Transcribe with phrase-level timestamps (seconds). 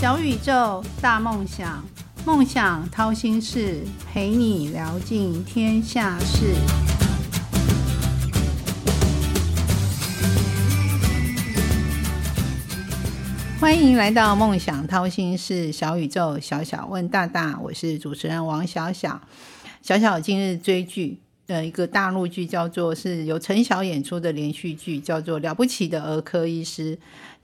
[0.00, 1.84] 小宇宙，大梦想，
[2.24, 6.54] 梦想掏心事，陪你聊尽天下事。
[13.58, 19.20] 欢迎来到梦想掏心事，小宇宙，小小问大大，我是主持人王小小。
[19.82, 21.18] 小小今日追剧
[21.48, 26.94] 的一个大陆剧，叫做是由陈晓演出的连续剧，叫做《了不起的儿科医师》。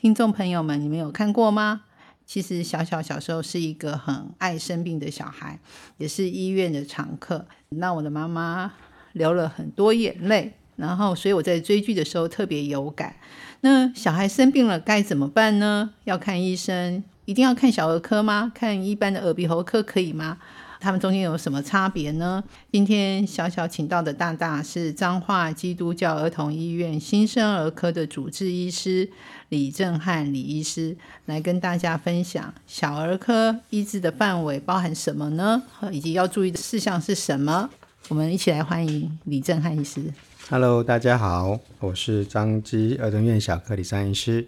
[0.00, 1.80] 听众朋友们，你们有看过吗？
[2.26, 5.58] 其实小小小时候是一个很爱生病的小孩，
[5.98, 7.46] 也是医院的常客。
[7.68, 8.72] 那我的妈妈
[9.12, 13.16] 流了很多眼泪，然后所以我在追剧的时候特别有感。
[13.60, 15.90] 那小孩生病了该怎么办呢？
[16.04, 18.50] 要看医生，一定要看小儿科吗？
[18.54, 20.38] 看一般的耳鼻喉科可以吗？
[20.84, 22.44] 他们中间有什么差别呢？
[22.70, 29.08] 今天小小请到的大大是彰化基督教儿童医院新生儿科的主治医师
[29.48, 35.62] 李正汉李医师，来跟大家分享小儿科医治的范围包含什么呢？
[35.90, 37.70] 以及要注意的事项是什么？
[38.10, 40.12] 我们一起来欢迎李正汉医师。
[40.50, 44.46] Hello，大家好，我是张基儿童院小科李三医师。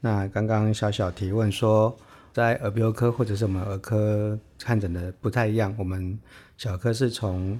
[0.00, 1.96] 那刚刚小小提问说。
[2.36, 6.18] 在耳鼻喉科或者是我们儿科看诊的不太一样，我们
[6.58, 7.58] 小科是从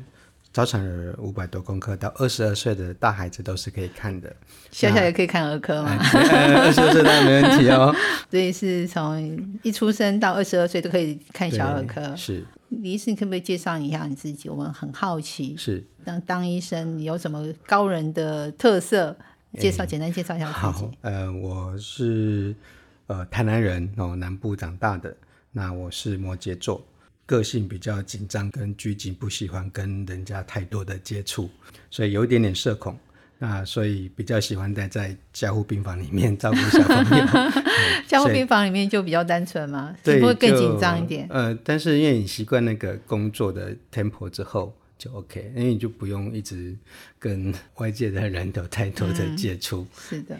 [0.52, 4.30] 早产儿五百多公克到二十二岁的大孩子都是可以看的。
[4.70, 5.96] 小小也可以看儿科吗？
[5.98, 7.90] 二十二岁当然没问题哦。
[8.30, 12.14] 所以是从一出生到二十二岁都可以看小儿科。
[12.14, 14.50] 是，李医师，你可不可以介绍一下你自己？
[14.50, 15.56] 我们很好奇。
[15.56, 19.16] 是，当当医生，你有什么高人的特色？
[19.58, 20.90] 介绍，简单介绍一下自己。
[21.00, 22.54] 呃，我是。
[23.06, 25.16] 呃，台南人哦，南部长大的。
[25.52, 26.84] 那我是摩羯座，
[27.24, 31.48] 个性比较紧张跟拘谨，不喜欢跟人家太多的接触，
[31.90, 32.98] 所以有一点点社恐。
[33.38, 37.26] 那所以比较喜欢待在加护病房里面照顾小朋友。
[38.08, 41.26] 加护病房里面就比较单纯嘛，会不会更紧张一点？
[41.30, 46.74] 呃，但是因为你习惯那个工作的 tempo 之后就 OK，因为你就不用一直
[47.18, 49.86] 跟外界的人有太多的接触。
[49.98, 50.34] 是的。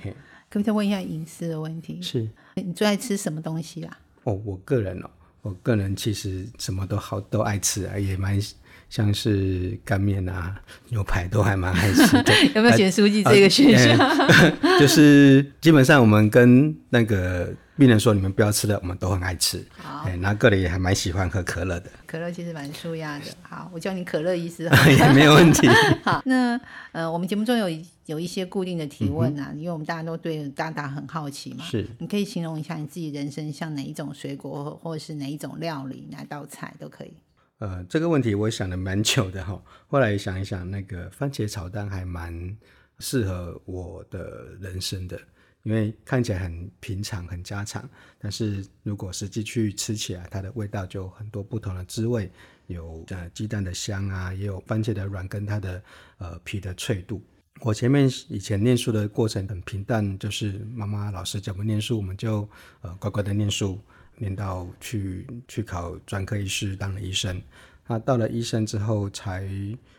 [0.48, 2.00] 可不可以问一下隐私的问题？
[2.00, 3.98] 是，你最爱吃什么东西啊？
[4.24, 5.10] 哦，我个人哦，
[5.42, 8.40] 我个人其实什么都好都爱吃啊，也蛮
[8.88, 10.54] 像是干面啊、
[10.88, 12.32] 牛排都还蛮爱吃的。
[12.54, 13.98] 有没有选书记这个选项？
[14.80, 17.54] 就是基本上我们跟那个。
[17.78, 19.62] 病人说：“你们不要吃的，我们都很爱吃。
[20.02, 21.90] 哎，那个人也还蛮喜欢喝可乐的。
[22.06, 23.26] 可乐其实蛮舒压的。
[23.42, 24.62] 好，我叫你可乐医师，
[24.98, 25.68] 也没有问题。
[26.02, 26.58] 好，那
[26.92, 27.68] 呃，我们节目中有
[28.06, 31.62] 有一些固定的提问啊，因为我们大家都对大大很好奇嘛。
[31.66, 37.12] 是，你可以形容一下你自己人生像哪一种水果，或者是哪一种料理，哪道菜都可以。
[37.58, 42.56] 呃，这个问题我想了蛮久的哈，后来想一想，那个番茄炒蛋还蛮
[42.98, 45.20] 适合我的人生的。
[45.62, 47.88] 因为看起来很平常、很家常，
[48.20, 52.30] 但是如果实际去吃起来，它的味道就很多不同的滋味，
[52.68, 55.82] 有呃鸡蛋的香啊，也有番茄的软跟它的
[56.18, 57.20] 呃皮的脆度。
[57.62, 62.48] 我前面以前念书的过程很平淡，就是妈妈老师怎么念书，我们就
[62.82, 63.80] 呃乖乖的念书，
[64.18, 67.40] 念到去去考专科医师，当了医生。
[67.86, 69.48] 那到了医生之后，才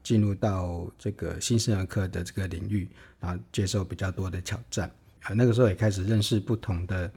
[0.03, 2.87] 进入到这个新生儿科的这个领域，
[3.19, 4.91] 然后接受比较多的挑战。
[5.23, 7.11] 啊，那个时候也开始认识不同的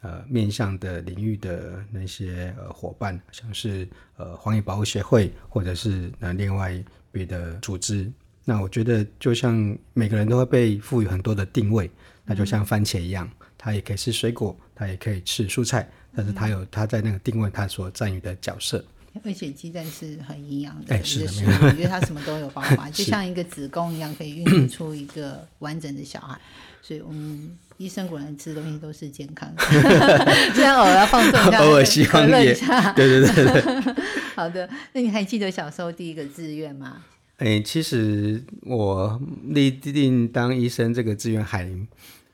[0.00, 8.10] 呃面向的领域的那些呃伙伴，像是呃黄野保护协会，或者是呃另外别的组织。
[8.44, 11.90] 那我觉得就像每个人都会被赋予很多的定位，
[12.24, 13.28] 那就像番茄一样，
[13.66, 18.84] 它也可以吃水果，它也可以吃蔬菜，但是它有它在那个定位它所占有的角色。
[19.24, 21.32] 而且鸡蛋是很营养的，哎，是的，
[21.66, 26.38] 我觉得它什么都有办法， 就像一个子宫一样，可以孕育出一个完整的小孩。
[26.80, 29.64] 所以，我们医生果然吃东西都是健康的，
[30.54, 33.94] 虽然偶尔要放纵一下，偶尔希望一下，对对对对。
[34.36, 37.02] 好的，那你还记得小时候第一个志愿吗？
[37.38, 41.68] 哎，其实我立定当医生这个志愿还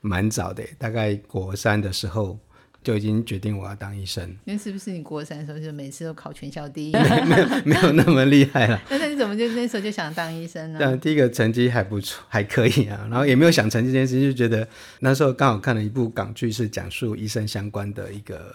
[0.03, 2.37] 蛮早的，大概国三的时候。
[2.83, 4.35] 就已经决定我要当医生。
[4.43, 6.91] 那是不是你国三的时候就每次都考全校第一？
[7.25, 8.77] 没有没有那么厉害了。
[8.91, 10.79] 那你怎么就那时候就想当医生呢？
[10.81, 13.07] 但第一个成绩还不错，还可以啊。
[13.09, 14.67] 然后也没有想成绩这件事，就觉得
[14.99, 18.53] 那时候刚好看了一部港剧，是讲述医生相关的一个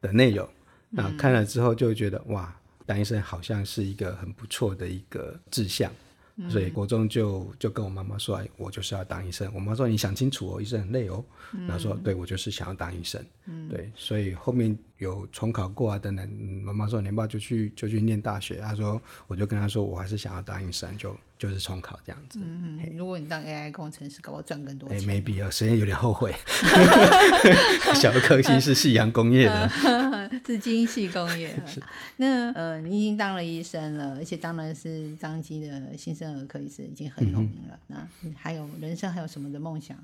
[0.00, 0.48] 的内容。
[0.90, 2.52] 那看了之后就觉得哇，
[2.84, 5.88] 当医生好像是一个很不错的一个志向。
[6.48, 9.50] 所以国中就就跟我妈妈说，哎，我就是要当医生。
[9.54, 11.24] 我妈说，你想清楚哦，医生很累哦。
[11.66, 13.24] 然后说，对我就是想要当医生。
[13.68, 16.28] 对，所以后面有重考过啊等等。
[16.64, 18.56] 妈妈说，年报就去就去念大学。
[18.58, 22.38] 她说，我就跟她说，我还是想要当医生，就就是重考这样子。
[22.42, 24.98] 嗯如果你当 AI 工程师，搞不好赚更多钱。
[24.98, 26.34] 哎，没必要，时间有点后悔。
[27.94, 29.70] 小的科技是夕阳工业的。
[30.46, 31.54] 是精细工业。
[32.16, 37.78] 那呃，你已经当了医生了，而且当然是张基的新生儿科医师，已经很有名了。
[37.86, 39.96] 那你还有人生还有什么的梦想？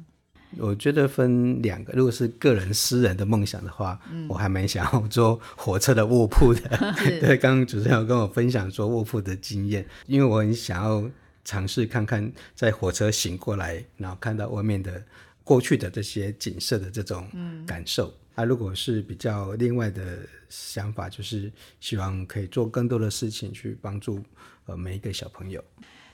[0.58, 3.98] 我觉得分两个，如果是个人私人的梦想的话，
[4.28, 6.60] 我还蛮想要做火车的卧铺的。
[7.20, 11.10] 对，刚刚主持人有跟我分享做卧铺的经验，因为我很想要
[11.44, 15.02] 尝试看看在火车醒过来，然后看到外面的
[15.42, 17.28] 过去的这些景色的这种
[17.66, 18.14] 感受。
[18.36, 20.18] 啊，如果是比较另外的
[20.48, 24.20] 想法，就是希望可以做更多的事情去帮助
[24.66, 25.62] 呃每一个小朋友。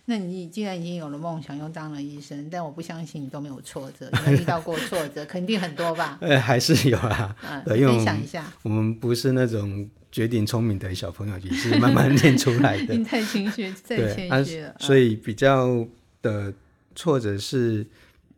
[0.07, 6.19] 那你既然已经有了梦想，又当了医生，但我不相信你都没有挫折，有遇到过挫折，肯定很多吧？
[6.23, 7.37] 呃，还是有啊。
[7.43, 8.53] 嗯，分享一下。
[8.63, 12.95] 我们不是那种绝顶聪明的小朋友，也是慢慢练出来的。
[12.99, 14.75] 你太谦虚，太谦虚了。
[14.81, 15.87] 所以比较
[16.23, 16.53] 的
[16.97, 17.87] 挫折是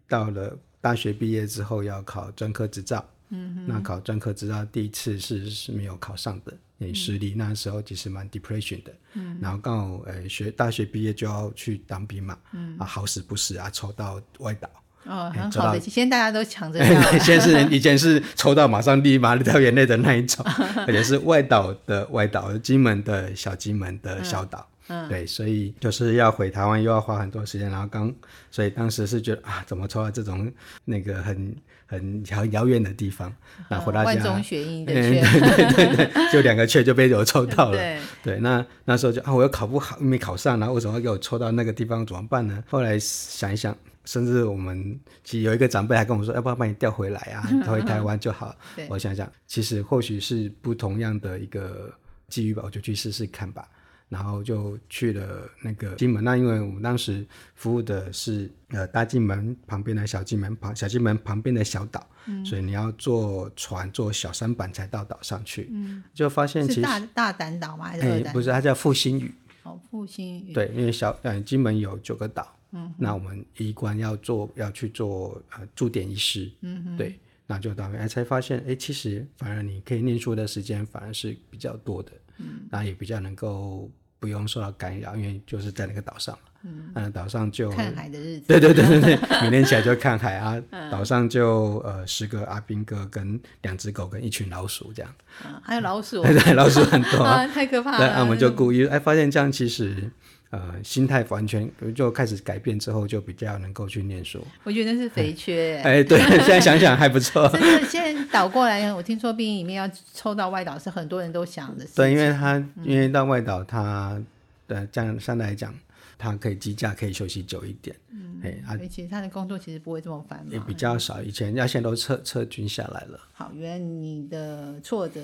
[0.07, 3.05] 到了大学毕业之后要考专科执照。
[3.33, 6.53] 嗯，那考专科执照第一次是是没有考上的。
[6.79, 12.77] 很失利，那时候其实蛮 depression 的，嗯，然后刚好呃学大学毕业就要去当兵嘛，嗯。
[12.77, 14.69] 啊好死不死啊抽到外岛，
[15.05, 20.45] 哦很好的，现在大家都抢着 要，现在是以前是抽到马上立马掉眼泪的那一种，
[20.85, 24.69] 而且是外岛的外岛，金门的小金门的小岛。
[25.09, 28.13] 对，所以就是要回台湾，又要花很多时间，然后刚，
[28.51, 30.51] 所以当时是觉得啊，怎么抽到这种
[30.85, 31.57] 那个很
[31.87, 33.33] 很遥遥远的地方，
[33.69, 37.79] 然后回到家，万中选一的对对对对，就两个缺就被我抽到了。
[38.23, 42.63] 对，那那时候就啊，我又考不好，没考上，然后为什么给我抽到那个地方怎么办呢？
[42.69, 47.43] 后来想一想，甚至我们其实有一个长辈还跟我说，要不要把你调回来啊？
[47.67, 48.55] 回台湾就好。
[48.89, 51.91] 我想想，其实或许是不同样的一个
[52.29, 53.67] 机遇吧，我就去试试看吧。
[54.13, 62.07] 然后就去了那个金门，那因为我们当时服务的是呃大金门旁边的小金门旁小金门旁边的小岛，
[62.45, 67.87] 所以你要坐船坐小舢板才到岛上去，嗯，就发现其实大大胆岛吗？
[67.87, 68.51] 还是不是？
[68.51, 69.33] 它叫复兴屿。
[69.63, 70.53] 哦，复兴屿。
[70.53, 83.91] 对，因为小呃金门有九个岛，嗯，那我们一关要做要去做呃驻点医师，嗯，对，那就到哎才发现哎其实反而你可以念书的时间反而是比较多的，嗯，那也比较能够。
[84.23, 86.71] 不用受到干扰，因为就是在那个岛上嘛。
[86.95, 88.45] 嗯，岛上就看海的日子。
[88.47, 90.63] 对对对对对，每天起来就看海啊。
[90.93, 95.13] 岛上就呃十个阿兵哥跟两只狗跟一群老鼠这样。
[95.45, 96.23] 嗯，还有老鼠。
[96.23, 97.27] 对，老鼠很多。
[97.53, 98.07] 太可怕了。
[98.15, 100.13] 那我们就故意哎，发现这样其实。
[100.53, 104.47] 呃，心态完全就开始改变之后，就比较能够去念书。
[104.65, 105.81] 我觉得是肥缺。
[105.83, 107.49] 哎，对，现在想想还不错。
[107.57, 111.87] 真的，现在倒过来，我听说兵营里面要抽到外岛是很多人都想的。
[111.97, 114.21] 对，因为他因为到外岛，他
[114.69, 115.75] 的这样相对来讲。
[116.23, 117.97] 他可以机假，可以休息久一点。
[118.11, 121.21] 嗯，哎，而且他的工作其实不会这么繁忙，也比较少。
[121.21, 123.19] 以前要现在都撤撤军下来了。
[123.33, 125.21] 好，原来你的挫折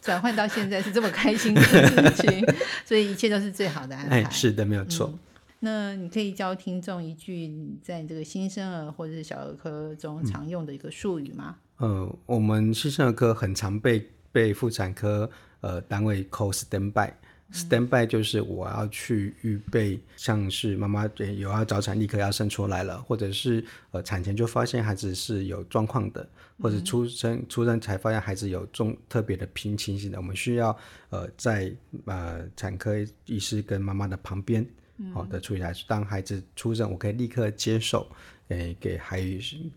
[0.00, 1.76] 转换到现在是这么开心的事
[2.16, 2.42] 情，
[2.86, 4.30] 所以一切都是最好的安排。
[4.30, 5.12] 是的，没有错。
[5.60, 7.52] 那你可以教听众一句
[7.82, 11.56] 在这个新生儿或者是小儿科中常用的一个术语吗？
[11.76, 15.28] 呃，我们新生儿科很常被被妇产科
[15.60, 17.12] 呃单位 call stand by。
[17.52, 26.28] Stand by 就是我要去预备，像是妈妈有要早产，立刻要生出来了，或者是呃产前就发现孩子是有状况的，
[26.60, 30.76] 或者出生出生才发现孩子有重特别的平情形的，我们需要
[31.08, 31.72] 呃在
[32.04, 34.66] 呃产科医师跟妈妈的旁边，
[35.14, 38.06] 好的处理来，当孩子出生，我可以立刻接受。
[38.48, 39.22] 诶，给孩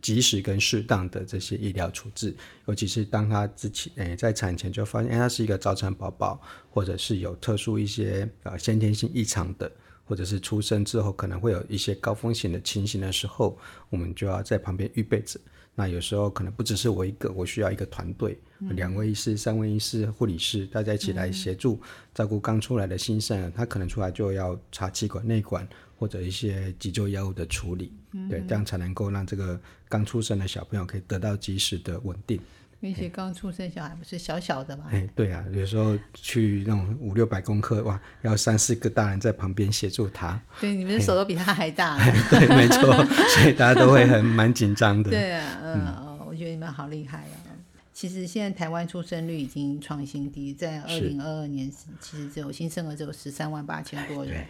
[0.02, 2.36] 及时跟适当的这些医疗处置，
[2.68, 9.70] 尤其是当他之前诶在产前就发现，诶他是一个早产宝宝，或者是有特殊一些呃先天性异常的，
[10.06, 13.58] 或者是出生之后可能会有一些高风险的情形的时候，
[13.90, 15.40] 我们就要在旁边预备着。
[15.74, 18.38] 那有时候可能不只是我一个，我需要一个团队，
[18.72, 21.80] 两位医师、三位医师、护理师，大家一起来协助
[22.14, 25.66] 照顾刚出来的新生儿，他可能出来就要插气管、内管。
[26.02, 27.94] 或者一些急救药物的处理，
[28.28, 32.42] 对，这样才能够让这个刚出生的小朋友可以得到及时的稳定。
[32.80, 34.86] 那些刚出生小孩不是小小的吗？
[34.90, 40.42] 哎，对啊，有时候去那种五六百公克，哇，要三四个大人在旁边协助他。
[40.60, 42.00] 对，你们的手都比他还大。
[42.32, 45.12] 对，没错，所以大家都会很蛮紧张的。
[45.12, 47.54] 对啊，嗯，我觉得你们好厉害啊。
[47.94, 54.44] 其实现在台湾出生率已经创新低，在二零二二年其实只有新生儿只有十三万八千多人。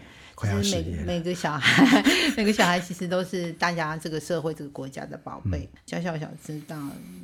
[0.44, 2.04] 每每个小孩，
[2.38, 5.70] 每个小孩其实都是大家这个社会、这个国家的宝贝。
[5.86, 6.78] 小小小知道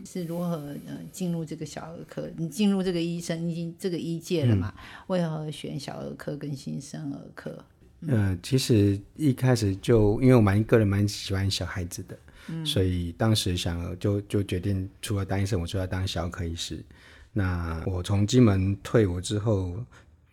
[0.05, 0.55] 是如何
[0.87, 4.73] 呃进入这个小儿科，你进入这个医生已经这个医界了嘛？
[5.07, 7.63] 为何选小儿科跟新生儿科？
[8.07, 12.15] 呃，其实一开始就因为我蛮个人蛮喜欢小孩子的，
[12.63, 16.83] 所以当时想就就决定除了当医生，我就要当小儿科医师。
[17.33, 19.75] 那我从金门退伍之后，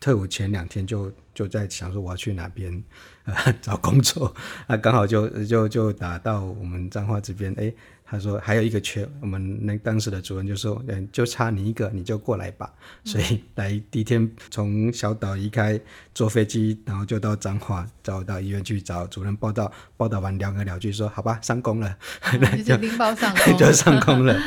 [0.05, 2.85] 退伍前两天就就在想说我要去哪边
[3.25, 4.35] 呃找工作，
[4.69, 7.73] 啊刚好就就就打到我们彰化这边，哎。
[8.07, 12.71] 他说还有一个缺，我们那当时的主任就说，嗯，就差你一个，你就过来吧。
[13.03, 15.81] 所以来第一天从小岛离开，
[16.15, 21.97] 坐飞机，然后就到彰化，找到医院去找主任报道，报道完聊个两句，说好吧，上工了，
[22.63, 24.39] 就拎包上工， 就上工了。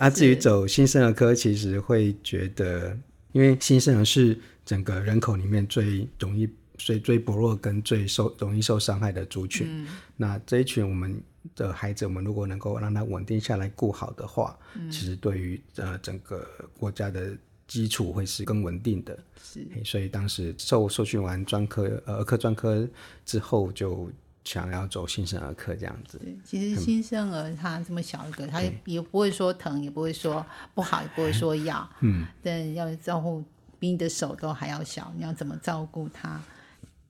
[0.00, 2.98] 啊，至于走新生儿科，其实会觉得，
[3.30, 9.86] 因为新生儿是整个人口里面最容易、最最薄弱跟最受容易受伤害的族群。
[10.16, 11.20] 那这一群我们。
[11.54, 14.58] 的孩子，我们如果能够让他稳定下来、顾好的话，
[14.90, 16.42] 其实对于呃整个
[16.78, 17.36] 国家的
[17.68, 19.18] 基础会是更稳定的。
[19.42, 22.88] 是，所以当时受受训完专科呃儿科专科
[23.26, 24.10] 之后，就
[24.42, 26.16] 想要走新生儿科这样子。
[26.16, 30.44] 对，其实新生儿他这么小一个，他也不会说疼，也不会说
[30.74, 31.86] 不好，也不会说要。
[32.00, 32.26] 嗯。
[32.42, 33.44] 但要照顾
[33.84, 36.40] 比你的手都还要小，你要怎么照顾他？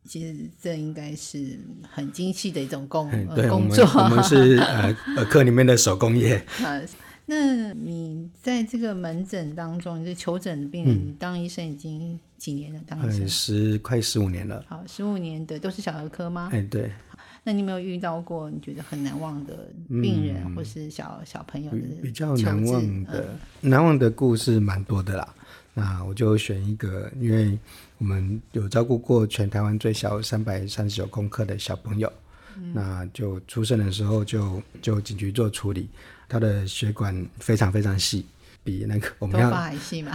[0.05, 1.57] 其实这应该是
[1.89, 3.09] 很精细的一种工
[3.49, 3.87] 工作。
[3.95, 6.45] 我们是呃儿科里面的手工业。
[7.27, 12.81] 那你在这个门诊当中，就求诊的病人，当医生已经几年了？
[12.89, 14.65] 当医生十快十五年了。
[14.67, 16.51] 好，十五年的都是小儿科吗？
[16.53, 16.91] 哎，对。
[17.45, 25.35] 那你有没有遇到过你觉得很难忘的病人，或是小小朋友的比较难忘的难忘的故事蛮多的啦。
[25.77, 27.59] 那我就选一个，因为
[27.99, 32.13] 我们有照顾过全台湾最小三百三十九公克的小朋友，
[32.73, 35.89] 那就出生的时候就就紧急做处理，
[36.29, 38.25] 他的血管非常非常细，
[38.63, 40.13] 比那个我们要还细嘛，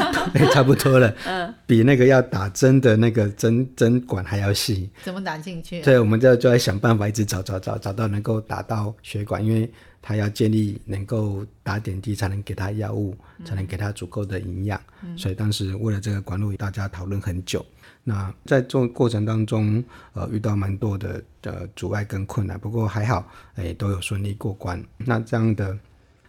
[0.54, 5.82] 差不多了，嗯，比那个要打针的那个针针管还要细，怎么打进去？
[5.82, 9.70] 对，我们就就在想办法，一直找找找找到能够打到血管，因为。
[10.02, 14.78] 他要建立能够打点滴，才能给他药物，才能给他足够的营养。
[15.16, 17.64] 所以当时为了这个管路，大家讨论很久。
[18.04, 19.82] 那在做过程当中，
[20.12, 24.84] 呃，遇到蛮多的呃阻碍跟困难，不过还好，哎，都有顺利过关。
[24.96, 25.78] 那这样的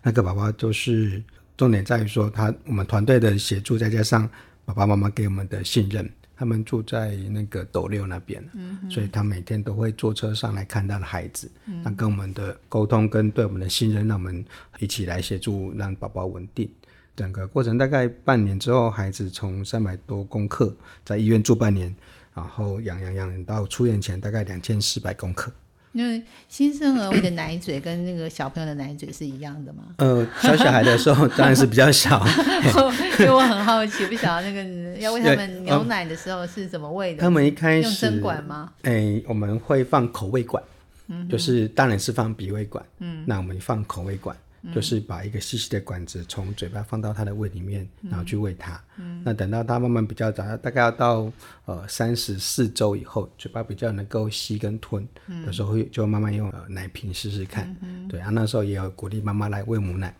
[0.04, 1.24] 那个宝宝，就是
[1.58, 4.30] 重点在于说，他我们团队的协助，再加上
[4.66, 6.08] 爸爸妈妈给我们的信任。
[6.44, 8.44] 他们住在那个斗六那边，
[8.92, 11.50] 所以他每天都会坐车上来看他的孩子，
[11.82, 14.44] 那跟我们的沟通跟对我们的信任，让我们
[14.80, 16.70] 一起来协助让宝宝稳定。
[17.16, 21.96] 整个过程大概半年之后，孩子从三百多公克在医院住半年，
[22.36, 25.50] 然后养养养到出院前大概两千四百公克。
[25.94, 29.84] 因为新生儿喂的奶嘴跟那个小朋友的奶嘴是一样的吗？
[29.98, 32.24] 呃，小小孩的时候当然是比较小。
[33.20, 37.22] 因为我很好奇，不晓得那个要喂他们牛奶的时候是怎么喂的？
[37.22, 38.72] 他们一开始用针管吗？
[38.84, 40.62] 哎，我们会放口味管，
[41.30, 42.84] 就是当然是放鼻胃管。
[43.00, 44.36] 嗯，那我们放口味管。
[44.74, 48.82] 就是把一个细细的管子从嘴巴放到他的胃里面，然后去喂他。
[49.24, 51.32] 那等到他慢慢比较长，大概要到
[51.66, 55.08] 呃三十四周以后，嘴巴比较能够吸跟吞，
[55.46, 57.76] 的时候会就慢慢用奶瓶试试看。
[58.08, 60.16] 对啊，那时候也有鼓励妈妈来喂母奶。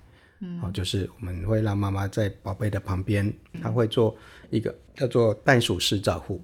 [0.62, 4.14] 哦，就是我们会让妈妈在宝贝的旁边，她会做
[4.50, 6.44] 一个叫做袋鼠式照护。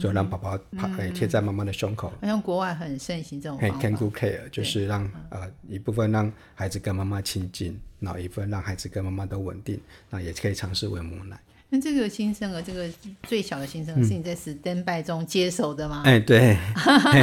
[0.00, 3.78] 就让宝宝趴贴在妈妈的胸口，好像国外很盛行这种方法。
[3.78, 9.80] Can do care，就是让呃一部分让孩子跟妈妈亲近，然后一部分让孩子跟妈妈都稳定，
[10.10, 11.38] 那也可以尝试喂母奶。
[11.68, 12.88] 那这个新生儿，这个
[13.24, 16.02] 最小的新生儿是你在 standby 中接手的吗？
[16.04, 16.56] 哎， 对，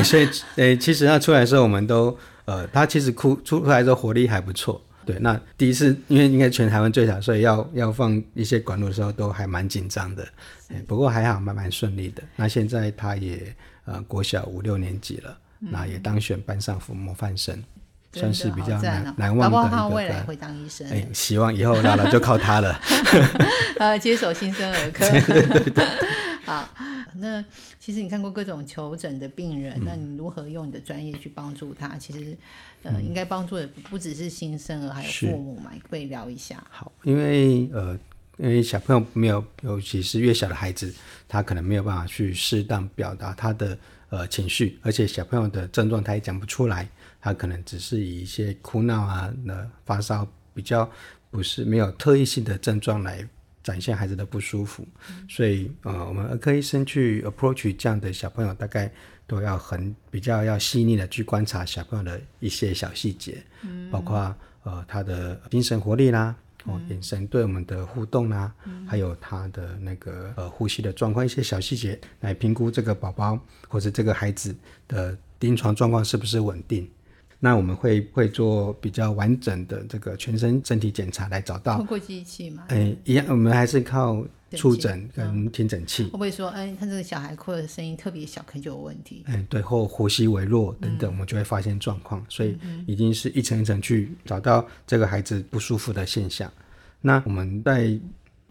[0.03, 4.81] 所以哎，其实他出来的时候，我们都呃，他其实哭出来之后活力还不错。
[5.05, 10.27] 对，那第一次因为应该全台湾最小，所以要要放一些管路的时候都还蛮紧张的，
[10.88, 12.24] 不过还好蛮蛮顺利的。
[12.36, 13.55] 那现在他也
[13.86, 17.62] 呃国小五六年级了，那也当选班上模范生，
[18.13, 19.69] 算是比较难难忘的一个。
[19.69, 22.79] 他未来会当医生，哎，希望以后老了就靠他了。
[23.79, 25.05] 呃，接手新生儿科。
[26.45, 26.69] 好
[27.15, 27.43] 那
[27.79, 31.97] 其实你看过各种求诊的病人，那你如何用你的专业去帮助他？
[31.97, 32.38] 其实，
[32.83, 36.63] 呃，应该帮助的不只是新生儿，还有父母嘛，可以聊一下。
[36.69, 37.97] 好，因为呃，
[38.38, 40.93] 因为小朋友没有，尤其是越小的孩子，
[41.27, 43.77] 他可能没有办法去适当表达他的
[44.09, 46.88] 呃情绪，而且小朋友的症状他也讲不出来，
[47.21, 50.89] 他可能只是以一些哭闹啊、那发烧，比较
[51.31, 53.27] 不是没有特异性的症状来。
[53.63, 54.86] 展现孩子的不舒服，
[55.29, 58.91] 所以呃，我们儿科医生去 approach 这样的小朋友，大概
[59.25, 63.41] 都要很比较要细腻的去观察小朋友的一些小细节，
[63.89, 68.53] 包括呃他的精神活力啦，哦眼神对我们的互动啦，
[68.86, 73.39] 还有他的那个呃呼吸的状况，一些小细节来评估这个宝宝
[73.70, 74.53] 或者这个孩子
[74.89, 76.89] 的临床状况是不是稳定。
[77.45, 82.63] 那我们会会做比较完整的这个全身身体检查，来找到通，过机器嘛？
[82.69, 89.25] 哎，一样，我们还是靠触诊跟听诊器会，不会说，哎，他这个小孩哭的声音特别小，可能就有问题？
[89.25, 92.57] 哎，对，或呼吸微弱等等，我们就会发现状况，所以
[92.88, 96.50] 已经是一层一层去找到这个孩子不舒服的现象。
[97.01, 97.83] 那我们在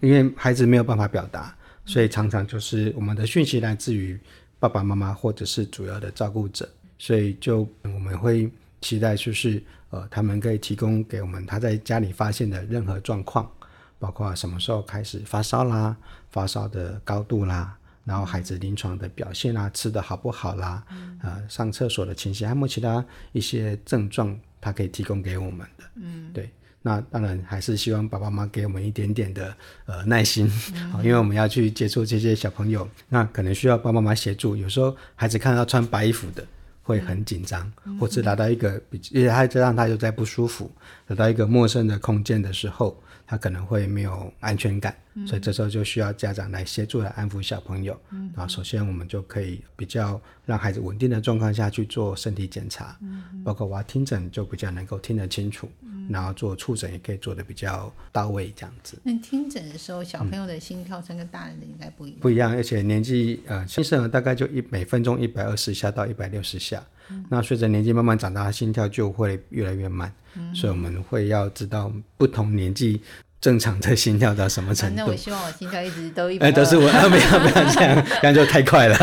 [0.01, 1.57] 因为孩子没有办法表达，
[1.87, 4.21] 所以常常就是我们的讯息来自于
[4.59, 6.69] 爸爸妈妈或者是主要的照顾者，
[6.99, 8.51] 所以就我们会
[8.83, 13.51] 期待就是呃，他们可以提供给我们他在家里发现的任何状况，
[13.99, 15.97] 包括什么时候开始发烧啦，
[16.31, 17.75] 发烧的高度啦。
[18.05, 20.83] 然后孩子临床的表现啦，吃的好不好啦，
[21.23, 25.85] 呃，上厕所的情形，还有其他一些症状，他可以提供给我们的。
[25.95, 26.51] 嗯，对。
[26.85, 29.55] 那当然还是希望爸爸妈妈给我们一点点的
[29.87, 30.51] 呃耐心，
[30.91, 34.57] 好、因为我们要去接触这些小朋友，那可能需要爸爸妈妈协助。
[34.57, 36.45] 有时候孩子看到穿白衣服的
[36.83, 40.71] 会很紧张，或者来到一个比，因为他这让他又在不舒服，
[41.07, 44.95] 来到一个陌生的空间的时候，他可能会没有安全感，
[45.27, 47.99] 所以这时候就需要家长来协助来安抚小朋友。
[48.35, 52.99] 然后首先我们就可以比较让孩子稳定的状况下去做身体检查，
[53.45, 55.71] 包括我要听诊就比较能够听得清楚，
[56.09, 58.99] 然后做触诊也可以做的比较到位，这样子。
[59.03, 62.19] 那听诊的时候，小朋友的心跳声跟大人的应该不一样。
[62.21, 66.83] 不一样，而且年纪呃，新生儿大概就一每分钟一百二十下到一百六十下，
[67.29, 70.13] 那随着年纪慢慢长大，心跳就会越来越慢，
[70.55, 73.01] 所以我们会要知道不同年纪
[73.41, 75.17] 正常的心跳到什么啊程度那我。
[75.17, 78.97] 希望我心跳一直都一都是我啊，没有没有这样，这样就太快了。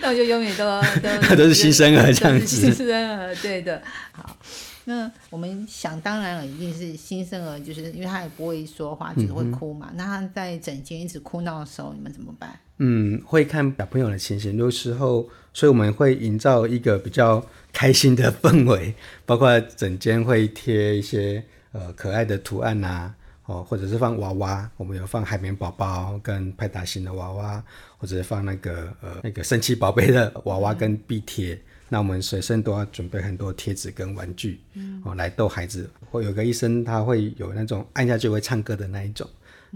[0.00, 0.82] 那我就永远都
[1.28, 2.86] 都 都是新生儿这样子新生
[3.18, 3.82] 儿，对的。
[4.12, 4.36] 好，
[4.86, 9.90] 那我们想当然了，一定是新生儿，就是因为他也不会说话，只会哭嘛。
[9.94, 12.58] 那他在整间一直哭闹的时候，你们怎么办？
[12.78, 23.14] 嗯，会看小朋友的情形，有时候，所以我们会营造一个比较开心的氛围，包括整间会贴一些呃可爱的图案呐、
[23.46, 27.64] 哦，或者是放娃娃，我们有放海绵宝宝跟派大星的娃娃，
[27.96, 31.58] 或者是放那个呃那个神奇宝贝的娃娃跟壁贴。
[31.88, 34.60] 那我们随身都要准备很多贴纸跟玩具，
[35.04, 35.88] 哦，来逗孩子。
[36.10, 39.28] 或有个医生他会有那种按下就会唱歌的那一种，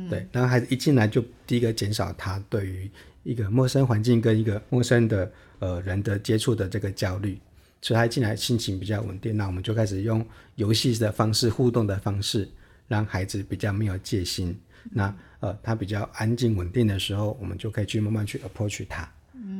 [0.08, 2.90] 对，然后孩子一进来就第一个减少他对于
[3.24, 7.38] 一个陌生环境跟一个陌生的呃人的接触的这个焦虑，
[7.82, 9.36] 所以他一进来心情比较稳定。
[9.36, 12.48] 那我们就开始用游戏的方式、互动的方式，
[12.86, 14.58] 让孩子比较没有戒心。
[14.90, 19.08] 那呃他比较安静稳定的时候，我们就可以去慢慢去 approach 他。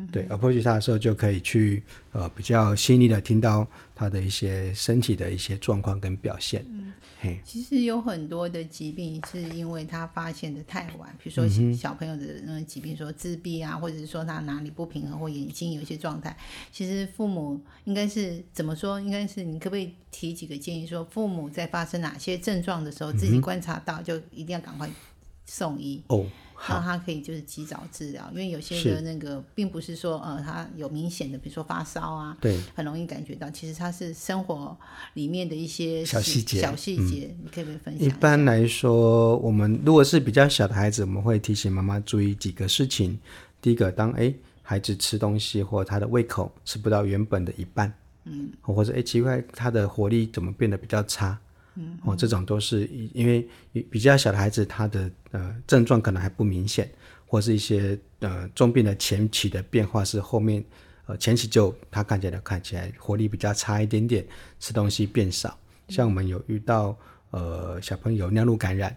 [0.09, 6.65] 嗯，对，approach 他的时候就可以去呃比较细腻的听到他的一些身体的一些状况跟表现。
[6.69, 16.37] 嗯，嘿，其实有很多的疾病是因为他发现的太晚，比如说小朋友的那个疾病，说自闭啊，或者是说他哪里不平衡或眼睛有一些状态，
[16.73, 19.01] 其实父母应该是怎么说？
[19.01, 24.89] 应该是你可不可以提几个建议，说父母在发生哪些症状的时候，自己观察到就一定要赶快
[25.45, 26.03] 送医。
[26.09, 26.25] 哦，
[26.67, 34.77] 让他可以就是及早治疗，因为有些是的那个并不是说呃他有明显的，比如说发烧啊，对，很容易感觉到，其实他是生活
[35.15, 38.11] 里面的一些小细节嗯小细节，你可以不可以分享一一？
[38.15, 43.19] 般来说，我们如果是比较小的孩子，我们会提醒妈妈注意几个事情。
[43.61, 47.93] 第一个，当诶孩子吃东西或他的胃口吃不到原本的一半，
[48.25, 51.39] 嗯，或者诶奇怪他的活力怎么变得比较差，
[51.81, 53.49] 嗯，哦，这种都是因因为
[53.89, 56.91] 比较小的孩子他的呃症状可能还不明显，
[57.25, 60.65] 或是一些呃重病的前期的变化是后面
[61.07, 64.27] 呃前期就他看起来看起来活力比较差一点点，
[64.59, 65.57] 吃东西变少。
[65.89, 66.99] 像我们有遇到
[67.31, 68.95] 呃小朋友尿路感染，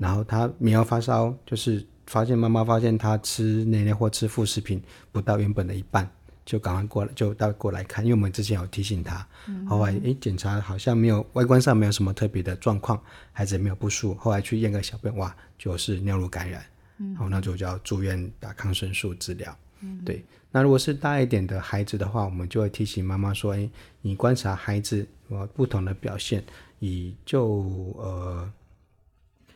[0.00, 4.82] 然后他没有发烧，就是发现妈妈发现他吃奶奶或吃副食品
[5.12, 6.10] 不到原本的一半，
[6.44, 9.26] 就赶快过来就带过来看，因为我们之前有提醒他，
[9.66, 13.02] 后来诶检查好像没有外观上没有什么特别的状况，
[13.32, 16.64] 孩子也没有不舒服，后来去验个小便，哇，就是尿路感染，
[16.98, 17.16] 嗯。
[17.16, 19.56] 好，那就就要住院打抗生素治疗。
[19.80, 20.02] 嗯。
[20.04, 23.68] 对，那如果是大一点的孩子的话，我们就会提醒妈妈说：“哎，
[24.02, 26.44] 你观察孩子呃不同的表现，
[26.78, 28.52] 以就呃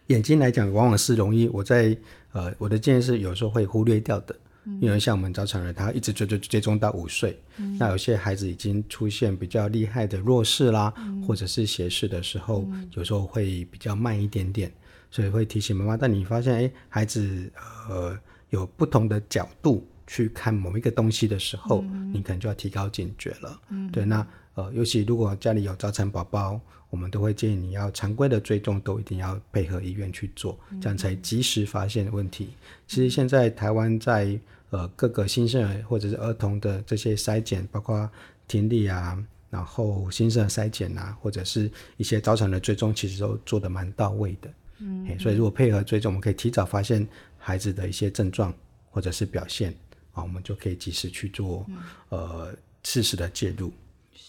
[0.07, 1.97] 眼睛来讲，往往是容易我在
[2.33, 4.35] 呃我的建议是有时候会忽略掉的，
[4.81, 7.39] 因为像我们早产儿，他一直追追追踪到五岁，
[7.79, 10.93] 那有些孩子已经出现比较厉害的弱视啦，
[11.27, 14.73] 或者是斜视的时候，有时候会比较慢一点点，
[15.11, 15.97] 所以会提醒妈妈。
[15.97, 17.51] 但你发现，哎，孩子
[17.89, 18.17] 呃
[18.51, 23.61] 有不同的角度去看某一个东西的时候，你可能就要提高警觉了。
[23.93, 30.97] 对，那呃，尤其如果家里有早产宝宝，我们都会建议你要常规的追踪，都一定要配合医院去做，这样。
[30.97, 32.49] 才及时发现问题。
[32.87, 34.39] 其实现在台湾在
[34.71, 38.11] 呃各个新生儿或者是儿童的这些筛检，包括
[38.47, 44.51] 听力啊、然后新生儿筛检啊，或者是一些早产的追踪，其实都做得蛮到位的。
[44.79, 47.07] 嗯，所以如果配合追踪，我们可以提早发现
[47.39, 48.55] 孩子的一些症状
[48.91, 49.75] 或者是表现
[50.13, 51.67] 啊，我们就可以及时去做
[52.11, 52.55] 呃
[52.85, 53.73] 适时的介入。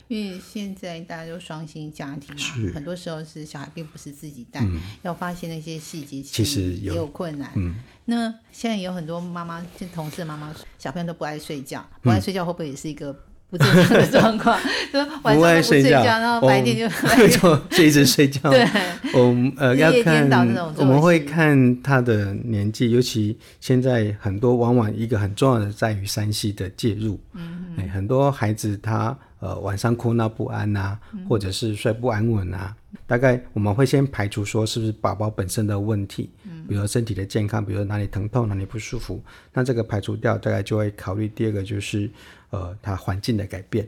[0.08, 4.66] 因为现在大家都双薪家庭嘛，很多时候是小孩并不是自己带，
[5.04, 7.52] 要发现那些细节其实也有困难。
[7.56, 13.16] 嗯，那现在有很多妈妈，就同事的妈妈，小朋友都不爱睡觉，不爱睡觉会不会也是一个？
[13.52, 14.62] 不正常的状况，
[14.94, 16.88] 就晚上不睡觉，然后白天就
[17.36, 18.48] 就就一直睡觉。
[18.52, 18.64] 对，
[19.12, 20.30] 我们呃要看，
[20.78, 27.20] 我们会看他的年纪，尤其现在很多往往一个很重要的在于山西的介入。
[27.34, 30.98] 嗯嗯，很多孩子他呃晚上哭闹不安呐，
[31.28, 32.76] 或者是睡不安稳啊，
[33.08, 39.22] 大概我们会先排除说是不是宝宝本身的问题，嗯，比如身体的健康，比如哪里疼痛哪里不舒服，
[39.54, 42.10] 那这个排除掉，大概就会考虑第二个就是。
[42.52, 43.88] 呃，它环境的改变，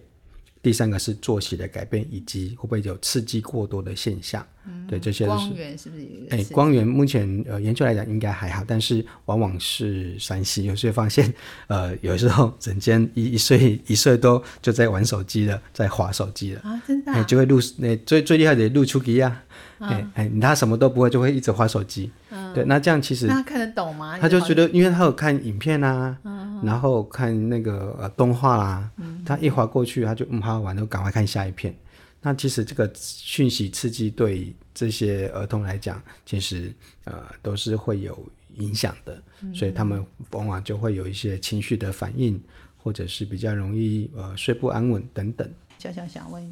[0.62, 4.45] 第三个是作息的改变，以及会不会有刺激过多的现象？
[4.67, 5.47] 嗯，对，这些都是。
[5.47, 6.08] 光源是不是？
[6.30, 11.34] 哎，光源目前呃研究来讲应该还好，但是往往是山西，有时候发现，
[11.67, 19.43] 呃，有时候整间一一岁一岁多就在玩手机了，在划手机了啊，真的，就会录那最最厉害的录出机啊。
[19.80, 22.12] 哎哎，他什么都不会，就会一直划手机。
[22.30, 24.15] 嗯，对，那这样其实他看得懂吗？
[24.19, 26.15] 他就觉得，因为他有看影片啊，
[26.63, 28.91] 然后看那个呃动画啦，
[29.26, 31.76] 他一划过去，他就嗯好玩，就赶快看下一片。
[32.21, 36.71] 那其实这个讯息刺激对这些儿童来讲，其实
[37.06, 38.17] 呃都是会有
[38.56, 39.21] 影响的，
[39.54, 42.39] 所以他们往往就会有一些情绪的反应，
[42.78, 45.50] 或者是比较容易呃睡不安稳等等。
[45.82, 46.44] 小小想问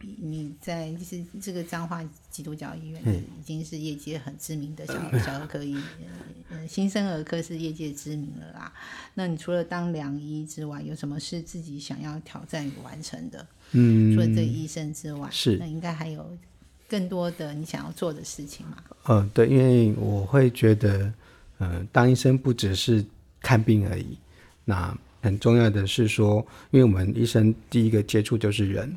[0.00, 3.00] 你，你在就是这个彰化基督教医院，
[3.38, 5.80] 已经是业界很知名的小小儿科医，
[6.50, 8.72] 呃，新生儿科是业界知名了啦。
[9.14, 13.46] 那你除了当良医之外，有什么是自己想要挑战与完成的？
[13.70, 16.36] 嗯，除了这医生之外，是那应该还有
[16.88, 18.76] 更多的你想要做的事情吗？
[19.06, 21.14] 嗯，对，因为我会觉得，
[21.58, 23.04] 呃，当医生不只是
[23.40, 24.18] 看病而已，
[24.64, 24.98] 那。
[25.24, 28.94] 很重要的是说，因为我们医生第一个接触就是人，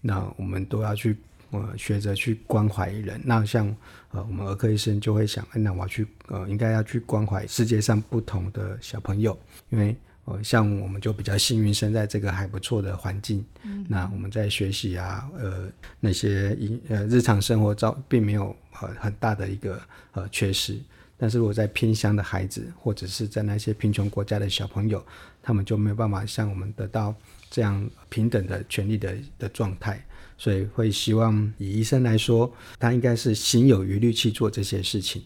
[0.00, 1.16] 那我们都要去
[1.52, 3.20] 呃学着去关怀人。
[3.24, 3.68] 那像
[4.10, 13.44] 呃我们儿科医生就会想，那我要去呃应该要去关怀世界上不同的小朋友，因为呃像我们就比较幸运生在这个还不错的环境，
[13.86, 19.80] 那我们在学习啊呃那些一呃日常生活照并没有呃很大的一个
[20.14, 20.76] 呃缺失。
[21.22, 25.04] 但是如果在偏乡的孩子，或者是在那些贫穷国家的小朋友，
[25.42, 27.14] 他们就没有办法像我们得到
[27.50, 30.02] 这样平等的权利的的状态，
[30.38, 35.22] 所以会希望以医生来说，他应该是心有余力去做这些事情，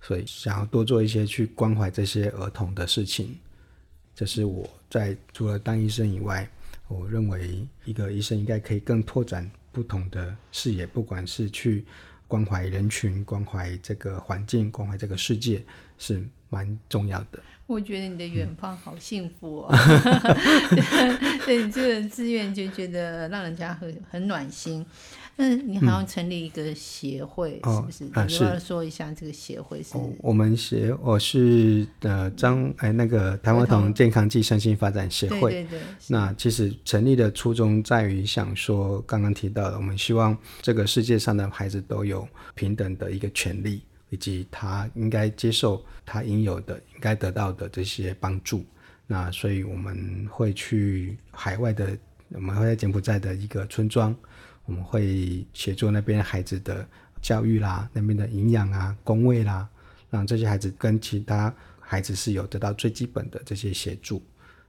[0.00, 3.36] 所以想要多做一些去关怀这些儿童的事情。
[4.14, 6.48] 这是我在除了当医生以外，
[6.86, 11.84] 我认为一个医生应该可以更拓展不同的视野，不管是去。
[12.32, 15.62] 关怀人群，关怀这个环境，关怀这个世界
[15.98, 17.38] 是蛮重要的。
[17.66, 19.68] 我觉得你的远方好幸福哦，
[21.44, 24.82] 对，这个志愿就觉得让人家很很暖心。
[25.34, 28.10] 那你好像成立一个协会，是不是？
[28.12, 28.60] 啊，是。
[28.60, 29.94] 说一下这个协会是。
[30.18, 35.50] 我们协我是呃张哎那个台湾童健康暨身心发展协会。
[35.50, 35.80] 对对对。
[36.08, 48.64] 那其实成立的初衷在于想说，刚刚提到的，我们希望这个世界上的孩子都有平等的一个权利，以及他应该接受他应有的、应该得到的这些帮助。
[49.06, 51.96] 那所以我们会去海外的，
[52.28, 54.14] 我们会在柬埔寨的一个村庄。
[54.64, 56.86] 我们会协助那边孩子的
[57.20, 59.68] 教育啦，那边的营养啊、工位啦，
[60.10, 64.22] 让这些孩子跟其他孩子是有得到最基本的这些协助。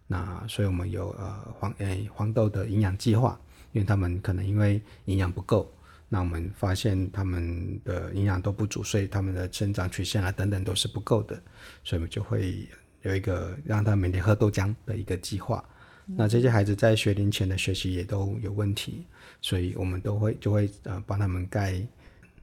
[0.08, 3.39] 那所以我们有呃黄诶黄豆的营养计划，
[3.71, 5.71] 因为他们可能因为营养不够，
[6.10, 11.36] 那我们发现他们的营养都不足，所以他们的生长曲线啊等等都是不够的，
[11.84, 12.67] 所以我们就会
[13.03, 15.63] 有一个让他每天喝豆浆的一个计划。
[16.05, 19.05] 那这些孩子在学龄前的学习也都有问题。
[19.41, 21.75] 所以我们都会就会呃帮他们盖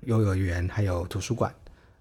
[0.03, 1.55] 幼儿园，还有图书馆。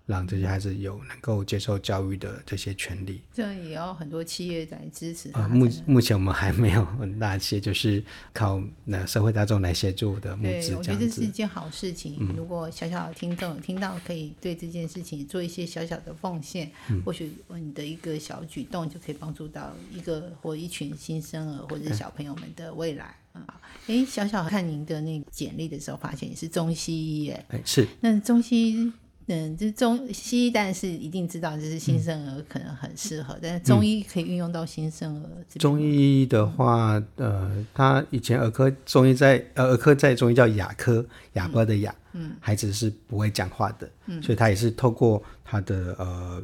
[0.10, 5.30] 让这些孩子有能够接受教育的这些权利，这也要很多企业在支持。
[5.34, 10.76] 啊，目目前我们还没有很大企业，就是靠那社会大众来协助的募资。
[10.76, 12.18] 我觉得这是一件好事情。
[12.36, 16.72] 如果小小的听众听到，可以对这件事情做一些小小的奉献，
[17.06, 23.62] 或许你的一个小举动就可以帮助到一个或一群新生儿或者小朋友们的未来啊。
[23.86, 28.92] 哎，小小看您的那简历的时候，发现你是中西医，哎，是那中西医。
[29.30, 46.42] 嗯，就中西医当然是一定知道，就是新生儿可能很适合，但是中医可以运用到新生儿中医的话，呃，他以前儿科中医在呃儿科在中医叫哑科，哑巴的哑，嗯，孩子是不会讲话的，嗯，所以他也是透过他的呃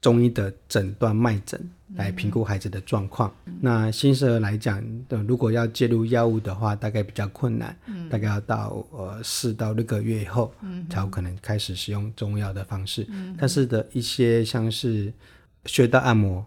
[0.00, 1.58] 中医的诊断脉诊
[1.94, 3.32] 来评估孩子的状况。
[3.60, 7.76] 那新生儿来讲，呃，如果要介入药物的话，大概比较困难，
[8.10, 10.52] 大概要到呃四到六个月以后，
[10.90, 13.06] 才有可能开始使用中药的方式。
[13.38, 15.12] 但是的一些像是
[15.64, 16.44] 穴道按摩、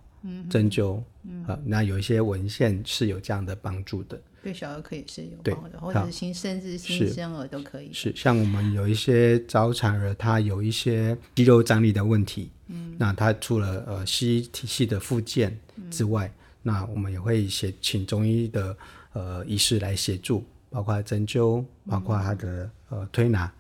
[0.49, 1.01] 针灸，
[1.47, 4.19] 啊，那有一些文献是有这样的帮助的。
[4.43, 7.91] 对小儿科也是有对帮的，或者是新甚至新生儿都可以。
[7.93, 15.57] 是像我们有一些早产儿，他有一些肌肉张力的问题，嗯，那他除了呃西医体系的复健
[15.91, 18.75] 之外，那我们也会协请中医的
[19.13, 23.51] 呃医师来协助，包括针灸，包括他的呃推拿，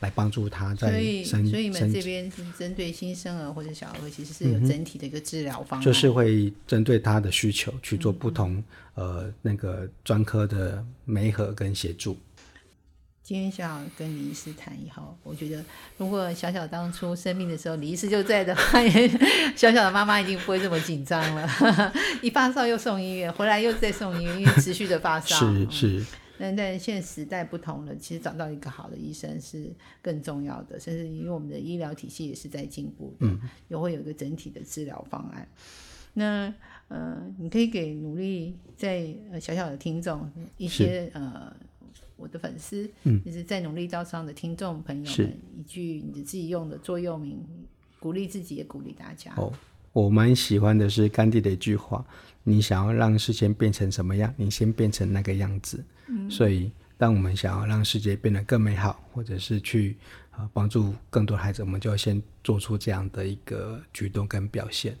[0.00, 5.84] 来帮助他所在以，身所以你们身这边是针对新生儿或者小儿，其实是有整体的一个治疗方案。
[5.84, 8.62] 就是会针对他的需求去做不同、
[8.94, 12.18] 呃那个专科的媒合跟协助。
[13.22, 15.64] 今天小小跟李医师谈以后，我觉得
[15.98, 19.08] 如果小小当初生病的时候，李医师就在的话，也
[19.54, 21.48] 小小的妈妈一定不会这么紧张了。
[22.22, 25.36] 一发烧又送医院，回来又再送医院，因为持续的发烧。
[25.36, 26.06] 是是，
[26.40, 33.28] 但但现在时代不同了，其实找到一个好的医生是更重要的，甚至因为我们的医疗体系也是在进步的，
[33.68, 35.46] 也会有一个整体的治疗方案。
[36.14, 36.52] 那
[36.88, 41.54] 呃，你可以给努力在呃小小的听众一些呃
[42.16, 47.38] 我的粉丝，嗯就是在努力道上的听众朋友是们一句你自己用的座右铭，
[48.00, 49.32] 鼓励自己也鼓励大家。
[49.36, 49.52] 哦，
[49.92, 52.04] 我蛮喜欢的是甘地的一句话：
[52.42, 55.82] 你想要让世界变成什么样，你先变成那个样子。
[56.28, 59.96] 所以，当我们想要让世界变得更美好，或者是去
[60.30, 64.96] 啊、呃帮助更多孩子，我们就要先做出这样的一个举动跟表现。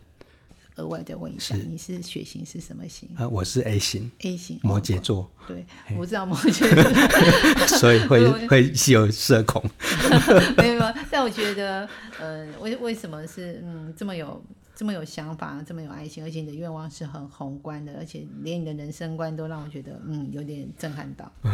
[0.76, 5.66] 额外再问一下，你是血型是什么型啊、我是 A 型，？A 型，摩羯座，对，
[5.98, 7.66] 我知道摩羯座。
[7.76, 9.62] 所以会会是有社恐。
[10.56, 11.86] 没有，没有但我觉得，
[12.18, 14.42] 呃，为为什么是嗯这么有
[14.80, 21.30] 这么有想法，这么有爱心，而且你的愿望是很宏观的，而且连你的人生观都让我觉得嗯有点震撼到。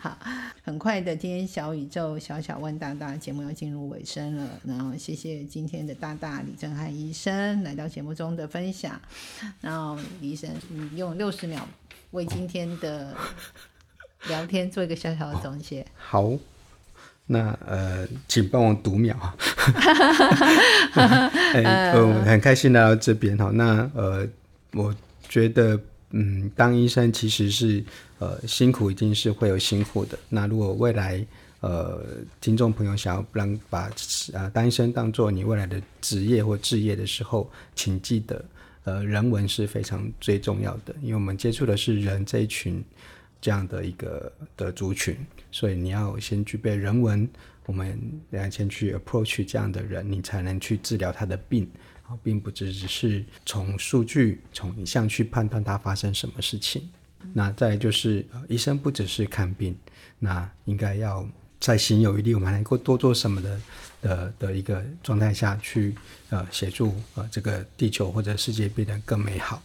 [0.00, 0.18] 好，
[0.64, 9.00] 很快的，今天小宇宙小小问大大节目要进入尾声了，然后谢谢今天的大大李正汉医生来到节目中的分享，
[9.60, 11.68] 然后李医生你用六十秒
[12.10, 13.14] 为今天的
[14.26, 15.86] 聊天做一个小小的总结。
[15.94, 16.32] 好，
[17.32, 19.34] 那呃，请帮我读秒啊。
[21.54, 23.50] 哎，呃，我很开心来到这边哈。
[23.54, 24.28] 那呃，
[24.74, 24.94] 我
[25.28, 27.82] 觉得，嗯，当医生其实是
[28.18, 30.18] 呃辛苦，一定是会有辛苦的。
[30.28, 31.24] 那如果未来
[31.60, 32.04] 呃
[32.38, 33.90] 听众朋友想要让把
[34.34, 38.44] 啊当医生当做你未来的职业或置业的时候，请记得，
[38.84, 42.84] 呃，人文是非常最重要的，因为我们接触的是人这一群
[43.42, 45.14] 这样的一个的族群，
[45.50, 47.28] 所以你要先具备人文，
[47.66, 48.00] 我们
[48.30, 51.68] 要先去 approach 这样的人，你才能去治疗他的病。
[52.04, 56.90] 啊，并不只只是从数据、从影像去判断他发生什么事情。
[57.32, 59.72] 那再就是，呃，医生不只是看病，
[60.18, 61.24] 那应该要
[61.60, 63.60] 在行有余力，我们还能够多做什么的
[64.00, 65.94] 的的一个状态下去，
[66.30, 69.62] 呃，协助呃这个地球或者世界变得更美好。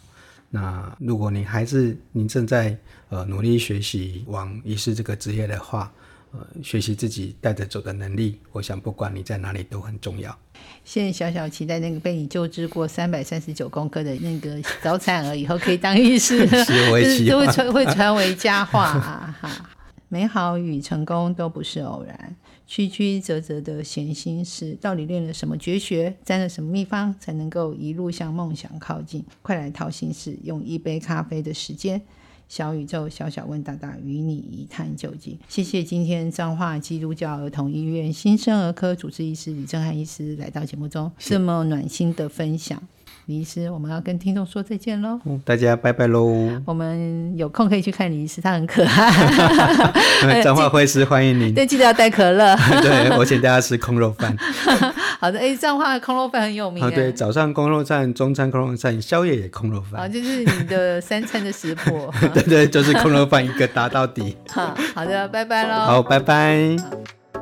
[0.49, 2.77] 那如果你还是您正在
[3.09, 5.91] 呃努力学习往医师这个职业的话，
[6.31, 10.37] 呃，学习自己带着走的能力，我想不管你在哪里都很重要。
[10.83, 19.37] 现在小小期待那个被你救治过三百三十九公克的那个早产儿，以后可以当医师， 是我也就是会传 会传为佳话啊！
[19.41, 19.69] 哈，
[20.07, 22.35] 美好与成功都不是偶然，
[22.67, 29.23] 曲曲折折的闲心事，到底练了什么绝学，沾了什么秘方，才能够一路向梦想靠近？
[29.41, 32.01] 快来掏心事，用一杯咖啡的时间。
[32.49, 35.37] 小宇宙小小问大大，与你一探究竟。
[35.49, 42.81] 谢谢今天彰化基督教儿童医院新生儿科主治医师李正汉医师来到节目中，这么暖心的分享。
[43.27, 45.19] 李医师，我们要跟听众说再见喽。
[45.25, 46.49] 嗯大家拜拜喽！
[46.65, 50.39] 我们有空可以去看李医师，他很可爱。
[50.41, 51.53] 彰化会师欢迎您。
[51.53, 52.55] 对，记得要带可乐。
[52.81, 54.33] 对，我请大家吃空肉饭。
[55.19, 56.95] 好的，哎，彰化的空肉饭很有名啊，哎。
[56.95, 60.11] 对，早上空肉饭，中餐空肉饭，宵夜也空肉啊，饭。
[60.13, 62.09] 就是你的三餐的食谱。
[62.33, 64.37] 对对，就是空肉饭一个打到底。
[64.49, 65.85] 好好的，拜拜喽。
[65.85, 66.77] 好，拜拜。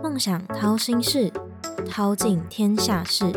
[0.02, 1.32] 梦想掏心事，
[1.88, 3.32] 掏尽天下事。